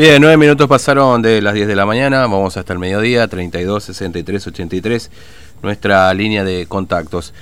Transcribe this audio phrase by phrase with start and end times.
[0.00, 3.84] Bien, nueve minutos pasaron de las 10 de la mañana, vamos hasta el mediodía, 32
[3.84, 5.10] 63 83,
[5.62, 7.34] nuestra línea de contactos.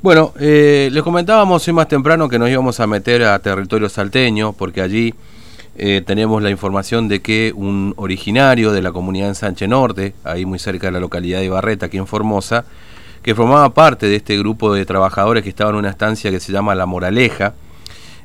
[0.00, 4.54] Bueno, eh, les comentábamos hoy más temprano que nos íbamos a meter a territorio salteño,
[4.54, 5.12] porque allí
[5.76, 10.46] eh, tenemos la información de que un originario de la comunidad en Sánchez Norte, ahí
[10.46, 12.64] muy cerca de la localidad de Barreta, aquí en Formosa,
[13.22, 16.52] que formaba parte de este grupo de trabajadores que estaba en una estancia que se
[16.52, 17.52] llama La Moraleja,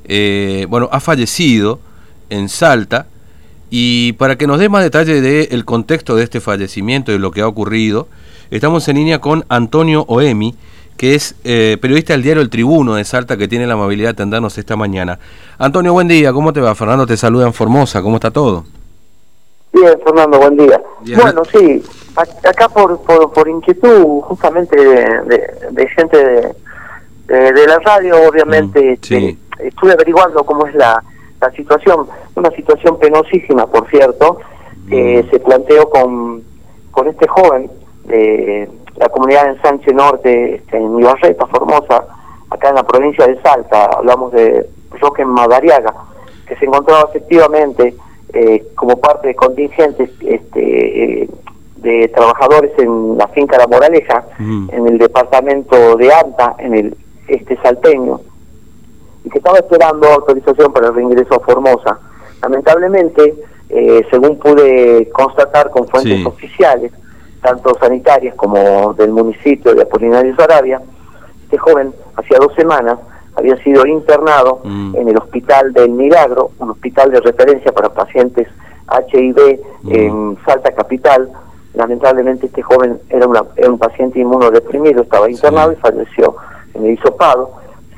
[0.06, 1.82] eh, bueno, ha fallecido
[2.30, 3.08] en Salta
[3.76, 7.32] y para que nos dé más detalle del contexto de este fallecimiento y de lo
[7.32, 8.08] que ha ocurrido,
[8.52, 10.56] estamos en línea con Antonio Oemi,
[10.96, 14.12] que es eh, periodista del diario El Tribuno de Salta, que tiene la amabilidad de
[14.12, 15.18] atendernos esta mañana.
[15.58, 16.76] Antonio, buen día, ¿cómo te va?
[16.76, 18.64] Fernando te saluda en Formosa, ¿cómo está todo?
[19.72, 20.80] Bien, Fernando, buen día.
[21.20, 21.82] Bueno, sí,
[22.48, 26.56] acá por, por, inquietud justamente de, gente
[27.26, 31.04] de, la radio, obviamente, mm, este, estuve averiguando cómo es la,
[31.44, 34.40] la situación, una situación penosísima, por cierto,
[34.90, 35.30] que mm.
[35.30, 36.44] se planteó con,
[36.92, 37.70] con este joven
[38.06, 42.06] de la comunidad en Sánchez Norte, este, en Ibarreta, Formosa,
[42.50, 44.70] acá en la provincia de Salta, hablamos de
[45.02, 45.94] Roque Madariaga,
[46.48, 47.96] que se encontraba efectivamente
[48.34, 51.30] eh, como parte de contingentes este, eh,
[51.78, 54.70] de trabajadores en la finca La Moraleja, mm.
[54.72, 58.20] en el departamento de Anta, en el este salteño,
[59.24, 62.00] y que estaba esperando autorización para el reingreso a Formosa.
[62.42, 63.36] Lamentablemente,
[63.70, 66.92] eh, según pude constatar con fuentes oficiales,
[67.42, 70.82] tanto sanitarias como del municipio de Apolinario Sarabia,
[71.44, 72.98] este joven hacía dos semanas
[73.36, 74.96] había sido internado mm.
[74.96, 78.48] en el Hospital del Milagro, un hospital de referencia para pacientes
[78.92, 79.92] HIV mm.
[79.92, 81.30] en Salta Capital.
[81.74, 86.36] Lamentablemente este joven era, un paciente inmunodeprimido, estaba internado y falleció
[86.76, 87.52] en el hisopado.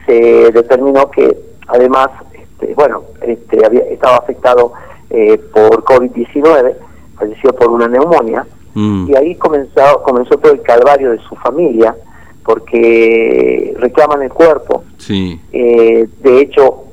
[0.05, 4.73] Se determinó que además, este, bueno, este, había, estaba afectado
[5.09, 6.75] eh, por COVID-19,
[7.17, 9.09] falleció por una neumonía, mm.
[9.09, 11.95] y ahí comenzó, comenzó todo el calvario de su familia,
[12.43, 14.83] porque reclaman el cuerpo.
[14.97, 15.39] Sí.
[15.51, 16.85] Eh, de hecho,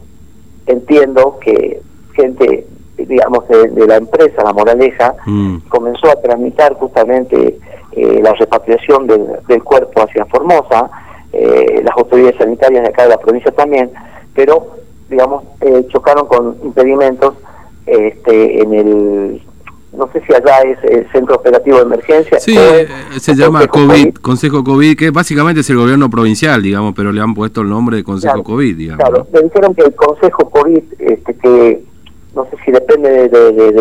[0.66, 1.80] entiendo que
[2.14, 5.56] gente, digamos, de, la empresa, la Moraleja, mm.
[5.68, 7.58] comenzó a tramitar justamente
[7.92, 10.90] eh, la repatriación del, cuerpo hacia Formosa,
[11.32, 13.90] eh, las autoridades sanitarias de acá de la provincia también,
[14.34, 14.76] pero,
[15.08, 15.44] digamos,
[15.88, 17.34] chocaron con impedimentos
[17.86, 19.42] este, en el
[19.92, 22.40] no sé si allá es el Centro Operativo de Emergencia.
[22.40, 22.88] Sí, eh,
[23.20, 27.34] se llama COVID, Consejo COVID, que básicamente es el gobierno provincial, digamos, pero le han
[27.34, 29.04] puesto el nombre de Consejo COVID, digamos.
[29.04, 31.84] Claro, me dijeron que el Consejo COVID, este, que
[32.34, 33.72] no sé si depende de, de,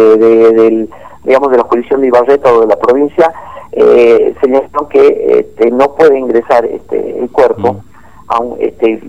[0.51, 0.89] del,
[1.23, 3.31] digamos, de la jurisdicción de Ibarreta o de la provincia,
[3.73, 8.53] eh, señalaron que este, no puede ingresar este, el cuerpo, mm.
[8.59, 9.01] este,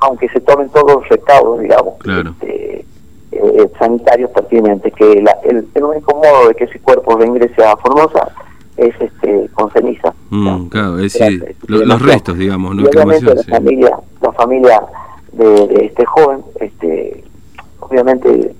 [0.00, 1.94] aunque se tomen todos los recaudos, digamos.
[1.98, 2.30] Claro.
[2.30, 2.84] Este,
[3.30, 5.28] eh, sanitarios pertinentes, que el,
[5.74, 8.28] el, único modo de que ese cuerpo reingrese a Formosa
[8.76, 10.14] es este con ceniza.
[10.30, 12.84] Mm, claro, es decir, los, restos, digamos, ¿no?
[12.88, 14.82] obviamente la familia, la familia
[15.32, 17.24] de, este joven, este,
[17.80, 18.54] obviamente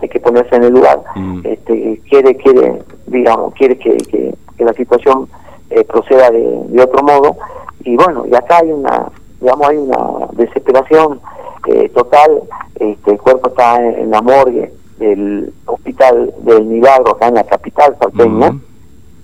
[0.00, 1.40] hay que ponerse en el lugar, mm.
[1.44, 5.28] este, quiere, quiere, digamos, quiere que, que, la situación
[5.70, 7.36] eh, proceda de, de otro modo,
[7.84, 9.10] y bueno, y acá hay una,
[9.40, 11.20] digamos, hay una desesperación
[11.66, 12.42] eh, total,
[12.74, 17.96] este, el cuerpo está en, la morgue del hospital del Milagro, acá en la capital
[17.98, 18.58] salteña,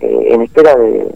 [0.01, 1.15] eh, en espera de,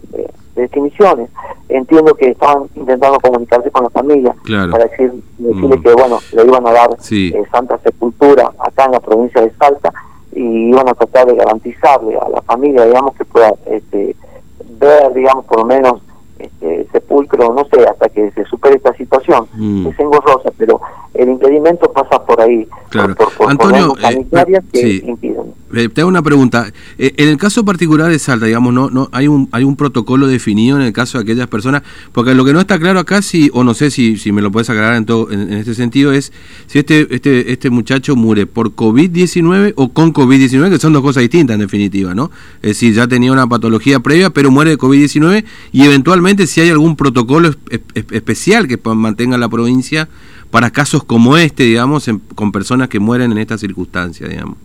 [0.55, 1.29] definiciones.
[1.67, 4.35] Entiendo que estaban intentando comunicarse con la familia
[4.71, 8.99] para decir, decirle que, bueno, le iban a dar eh, Santa Sepultura acá en la
[8.99, 9.91] provincia de Salta
[10.35, 14.15] y iban a tratar de garantizarle a la familia, digamos, que pueda este,
[14.77, 16.01] ver, digamos, por lo menos
[16.37, 19.47] este, sepulcro, no sé, hasta que se supere esta situación.
[19.53, 19.87] Mm.
[19.87, 20.81] Es engorrosa, pero
[21.13, 23.15] el impedimento pasa por ahí, claro.
[23.15, 25.34] por, por, Antonio, eh, que impiden.
[25.75, 26.71] Eh, te hago una pregunta.
[26.97, 30.25] Eh, en el caso particular de Salta, digamos, no, no hay un hay un protocolo
[30.25, 33.49] definido en el caso de aquellas personas, porque lo que no está claro acá, si,
[33.53, 36.31] o no sé si, si me lo puedes aclarar en, todo, en, este sentido, es
[36.67, 41.21] si este este este muchacho muere por COVID-19 o con COVID-19, que son dos cosas
[41.21, 42.31] distintas en definitiva, ¿no?
[42.61, 45.43] Es decir, ya tenía una patología previa, pero muere de COVID-19
[45.73, 47.53] y eventualmente si hay algún protocolo
[48.11, 50.07] especial que mantenga la provincia
[50.51, 54.64] para casos como este, digamos, con personas que mueren en estas circunstancias, digamos.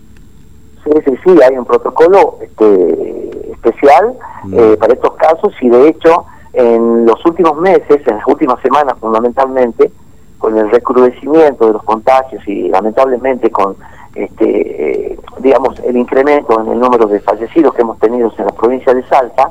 [0.84, 4.54] Sí, sí, sí, hay un protocolo este, especial mm.
[4.58, 8.96] eh, para estos casos y de hecho en los últimos meses, en las últimas semanas
[8.98, 9.90] fundamentalmente,
[10.38, 13.76] con el recrudecimiento de los contagios y lamentablemente con
[14.14, 18.52] este, eh, digamos el incremento en el número de fallecidos que hemos tenido en la
[18.52, 19.50] provincia de Salta,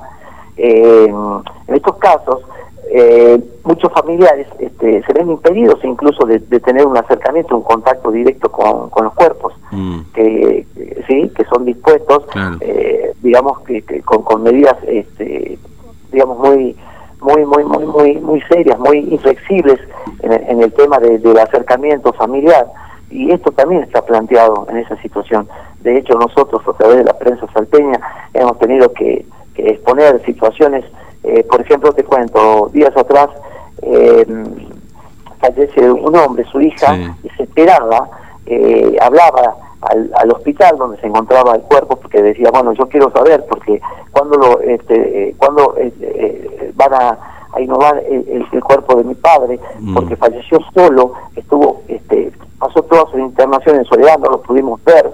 [0.58, 2.42] eh, en estos casos
[2.92, 8.52] eh, muchos familiares este, se ven impedidos incluso de, tener un acercamiento, un contacto directo
[8.52, 10.00] con, los cuerpos, mm.
[10.14, 10.66] que
[11.10, 12.24] sí que son dispuestos
[12.62, 15.58] eh, digamos que, con, con, medidas este,
[16.12, 16.78] digamos muy
[17.22, 19.80] muy muy muy muy muy serias muy inflexibles
[20.22, 22.68] en, el tema del acercamiento familiar.
[23.10, 25.48] Y esto también está planteado en esa situación.
[25.82, 28.00] De hecho nosotros a través de la prensa salteña
[28.34, 29.26] hemos tenido que,
[29.56, 30.86] exponer situaciones
[31.22, 33.28] eh, por ejemplo te cuento días atrás
[33.82, 34.26] eh,
[35.42, 38.10] fallece un hombre su hija desesperada
[38.46, 43.12] eh, hablaba al, al, hospital donde se encontraba el cuerpo porque decía bueno yo quiero
[43.12, 43.82] saber porque
[44.12, 47.20] cuando lo este eh, cuando eh, eh, van a,
[47.54, 49.94] a innovar el, el, cuerpo de mi padre mm.
[49.94, 55.12] porque falleció solo estuvo este pasó toda su internación en soledad no lo pudimos ver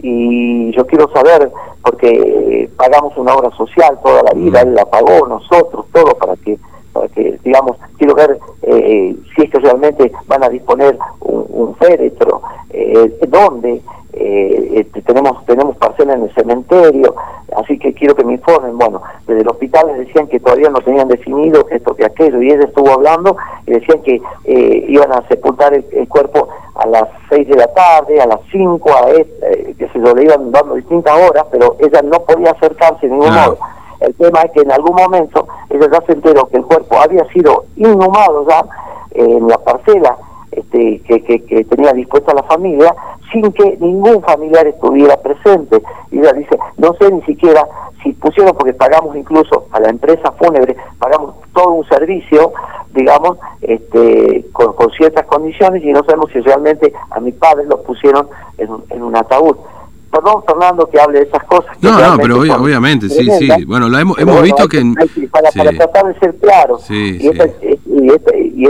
[0.00, 1.50] y yo quiero saber
[1.82, 4.68] porque pagamos una obra social toda la vida mm.
[4.68, 6.58] él la pagó nosotros todo para que
[7.48, 13.18] digamos quiero ver eh, si es que realmente van a disponer un, un féretro eh,
[13.28, 13.80] dónde
[14.12, 17.14] eh, este, tenemos tenemos parcela en el cementerio
[17.56, 18.76] así que quiero que me informen.
[18.76, 22.50] Bueno desde el hospital les decían que todavía no tenían definido esto que aquello y
[22.50, 23.36] ella estuvo hablando
[23.66, 28.20] y decían que eh, iban a sepultar el, cuerpo a las 6 de la tarde
[28.20, 32.02] a las 5 a eh, que se lo le iban dando distintas horas pero ella
[32.02, 33.58] no podía acercarse de ningún modo
[34.00, 37.24] el tema es que en algún momento ella ya se enteró que el cuerpo había
[37.32, 38.64] sido inhumado ya
[39.12, 40.16] en la parcela
[40.50, 42.94] este, que, tenía dispuesta la familia
[43.32, 45.82] sin que ningún familiar estuviera presente.
[46.10, 47.66] Y ella dice, no sé ni siquiera
[48.02, 52.52] si pusieron, porque pagamos incluso a la empresa fúnebre, pagamos todo un servicio,
[52.94, 58.28] digamos, este, con, ciertas condiciones y no sabemos si realmente a mi padre lo pusieron
[58.56, 59.56] en, en un ataúd
[60.10, 61.76] perdón Fernando que hable de esas cosas.
[61.82, 63.48] No, no, pero obviamente, sí, sí.
[63.66, 64.82] Bueno, lo hemos, visto que...
[65.30, 68.64] para, tratar de ser claro, y, esta, y, esta, y,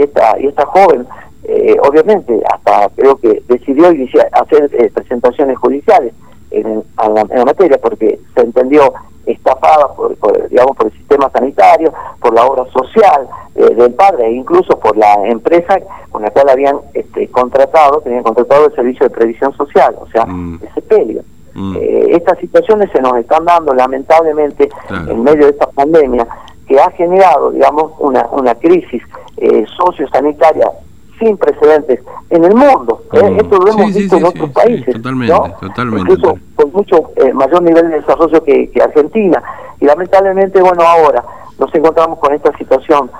[0.00, 1.06] esta, y, esta, joven,
[1.44, 3.88] eh, obviamente, hasta creo que decidió
[4.32, 6.12] hacer eh, presentaciones judiciales
[6.50, 8.92] en, la, materia porque se entendió
[9.32, 10.16] estafada por,
[10.48, 14.96] digamos por el sistema sanitario, por la obra social eh, del padre e incluso por
[14.96, 15.78] la empresa
[16.10, 20.24] con la cual habían este, contratado, tenían contratado el servicio de previsión social, o sea,
[20.26, 20.60] mm.
[20.70, 21.22] ese pelio.
[21.54, 21.76] Mm.
[22.10, 24.68] estas situaciones se nos están dando lamentablemente
[25.08, 26.24] en medio de esta pandemia
[26.68, 29.02] que ha generado, digamos, una, una crisis
[29.38, 30.70] eh, sociosanitaria
[31.18, 32.00] sin precedentes
[32.30, 33.02] en el mundo.
[33.12, 33.36] ¿eh?
[33.40, 34.94] Esto lo hemos visto en otros países.
[34.94, 36.12] totalmente, totalmente.
[36.12, 39.42] Incluso con mucho eh, mayor nivel de desarrollo que, Argentina.
[39.80, 41.24] Y lamentablemente, bueno, ahora
[41.58, 43.10] nos encontramos con esta situación.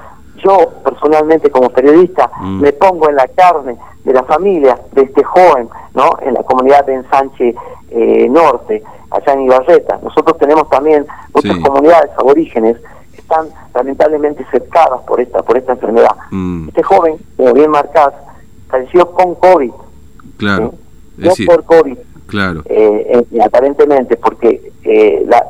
[0.44, 2.60] Yo, personalmente, como periodista, mm.
[2.60, 6.10] me pongo en la carne de la familia de este joven, ¿no?
[6.22, 7.54] En la comunidad de Ensanche
[7.90, 9.98] eh, Norte, allá en Ibarreta.
[10.02, 12.76] Nosotros tenemos también muchas comunidades aborígenes
[13.28, 16.16] están lamentablemente cercadas por esta por esta enfermedad.
[16.30, 16.68] Mm.
[16.68, 18.14] Este joven, como bien marcás,
[18.68, 19.72] falleció con COVID.
[20.38, 20.74] Claro.
[21.18, 21.98] No por COVID.
[22.26, 22.62] Claro.
[22.66, 25.46] Eh, eh, aparentemente, porque, eh, la,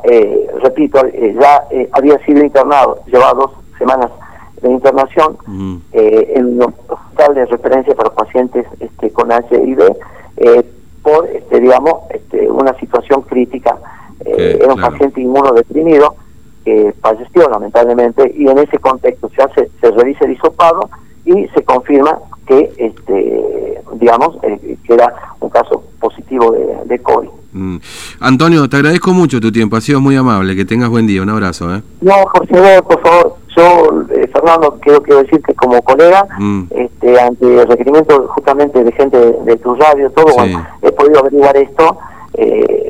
[0.63, 0.99] repito,
[1.39, 4.11] ya había sido internado, llevaba dos semanas
[4.61, 5.77] de internación mm.
[5.91, 9.95] en un hospital de referencia para pacientes este, con HIV
[11.03, 13.77] por, este, digamos, este, una situación crítica.
[14.25, 16.15] era un paciente inmunodeprimido
[16.69, 20.89] que falleció lamentablemente y en ese contexto se hace se revisa el hisopado
[21.25, 27.29] y se confirma que este digamos eh, que era un caso positivo de, de COVID.
[27.51, 27.77] Mm.
[28.19, 31.29] Antonio, te agradezco mucho tu tiempo, ha sido muy amable, que tengas buen día, un
[31.29, 31.73] abrazo.
[31.75, 31.81] ¿eh?
[32.01, 36.63] No, por favor, por favor, yo, eh, Fernando, quiero, quiero decir que como colega, mm.
[36.69, 40.31] este, ante el requerimiento justamente de gente de, tu radio, todo,
[40.83, 41.97] he podido averiguar esto.
[42.35, 42.88] Eh,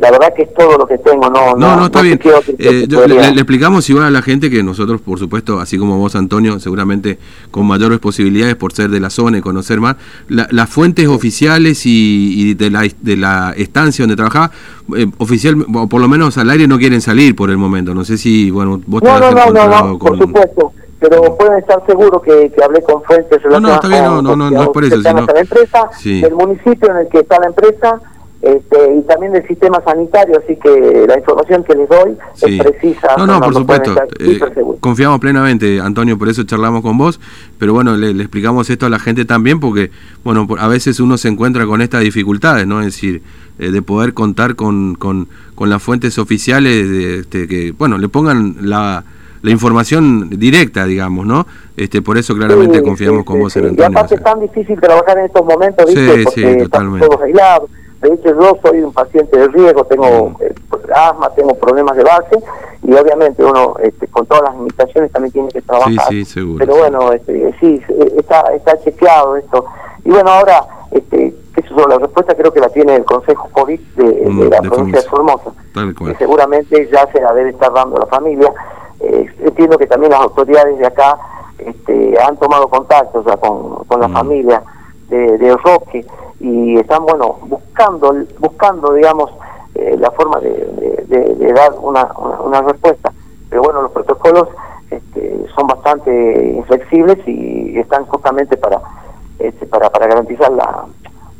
[0.00, 2.18] la verdad que es todo lo que tengo, no, no, no, está bien.
[2.58, 6.58] Eh, le, explicamos igual a la gente que nosotros, por supuesto, así como vos, Antonio,
[6.58, 7.18] seguramente
[7.50, 9.96] con mayores posibilidades por ser de la zona y conocer más,
[10.28, 14.50] las fuentes oficiales y, de, la, de la estancia donde trabajaba,
[14.96, 17.94] eh, oficial, o por lo menos al aire no quieren salir por el momento.
[17.94, 22.22] No sé si, bueno, vos no, no, no, no, por supuesto pero pueden estar seguros
[22.22, 24.84] que, que hablé con fuentes no, no, está bien, no, no, no, no es por
[24.84, 25.24] eso, sino...
[25.24, 27.98] la empresa, el municipio en el que está la empresa,
[28.42, 33.08] este, y también del sistema sanitario, así que la información que les doy es precisa.
[33.18, 33.94] No, no, por supuesto.
[34.18, 34.40] Eh,
[34.80, 37.20] confiamos plenamente, Antonio, por eso charlamos con vos,
[37.58, 39.90] pero bueno, le, explicamos esto a la gente también porque,
[40.24, 42.80] bueno, a veces uno se encuentra con estas dificultades, ¿no?
[42.80, 43.22] Es decir,
[43.58, 48.08] eh, de poder contar con, con, con las fuentes oficiales, de, este, que, bueno, le
[48.08, 49.04] pongan la
[49.42, 51.46] la información directa, digamos, ¿no?
[51.74, 53.84] Este, por eso claramente confiamos con vos en Antonio.
[53.84, 56.24] Y aparte es tan difícil trabajar en estos momentos, ¿viste?
[56.24, 57.06] Porque totalmente.
[57.06, 57.70] todos aislados
[58.00, 60.36] de hecho, yo soy un paciente de riesgo, tengo mm.
[60.40, 60.54] eh,
[60.94, 62.38] asma, tengo problemas de base
[62.82, 66.08] y obviamente uno este, con todas las limitaciones también tiene que trabajar.
[66.08, 67.80] Sí, sí, Pero bueno, este, sí,
[68.16, 69.66] está, está chequeado esto.
[70.04, 73.80] Y bueno, ahora, este, que eso la respuesta creo que la tiene el Consejo COVID
[73.96, 78.06] de, mm, la provincia de Formosa, que seguramente ya se la debe estar dando la
[78.06, 78.50] familia.
[79.00, 81.18] Eh, entiendo que también las autoridades de acá
[81.58, 84.12] este, han tomado contacto ya con, con la mm.
[84.12, 84.62] familia
[85.08, 86.06] de, de, Roque
[86.40, 89.30] y están, bueno, buscando, buscando digamos,
[89.74, 92.10] eh, la forma de, de, dar una,
[92.44, 93.12] una, respuesta.
[93.48, 94.48] Pero bueno, los protocolos
[94.90, 98.80] este, son bastante inflexibles y están justamente para,
[99.38, 100.86] este, para, para garantizar la,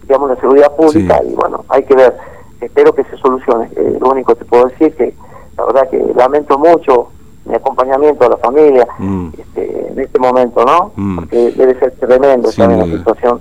[0.03, 2.17] digamos, la seguridad pública y bueno, hay que ver,
[2.61, 3.71] espero que se solucione.
[3.77, 5.15] Eh, lo único que te puedo decir que
[5.57, 7.09] la verdad que lamento mucho
[7.47, 9.29] mi acompañamiento a la familia mm.
[9.39, 10.93] este, en este momento, ¿no?
[10.95, 11.17] Mm.
[11.17, 13.41] Porque debe ser tremendo estar en la situación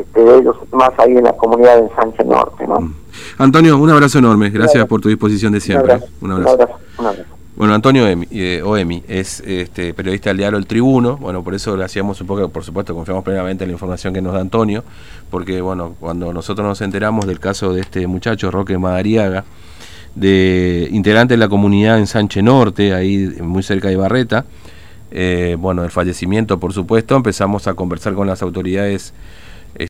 [0.00, 2.80] este, de ellos, más ahí en la comunidad de Sánchez Norte, ¿no?
[2.80, 2.94] Mm.
[3.38, 6.00] Antonio, un abrazo enorme, gracias por tu disposición de siempre.
[6.20, 6.68] Un abrazo.
[6.98, 7.40] Un abrazo.
[7.56, 11.84] Bueno, Antonio eh, Oemi es este, periodista del diario El Tribuno, bueno, por eso le
[11.84, 14.82] hacíamos un poco, por supuesto, confiamos plenamente en la información que nos da Antonio,
[15.30, 19.44] porque, bueno, cuando nosotros nos enteramos del caso de este muchacho, Roque Madariaga,
[20.14, 24.46] de integrante de la comunidad en Sánchez Norte, ahí muy cerca de Barreta.
[25.10, 29.12] Eh, bueno, el fallecimiento, por supuesto, empezamos a conversar con las autoridades